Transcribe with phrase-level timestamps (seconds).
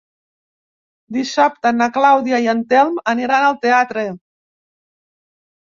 [1.17, 4.09] Dissabte na Clàudia i en Telm aniran al teatre.